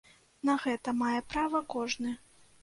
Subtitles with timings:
[0.47, 2.17] На гэта мае права кожны.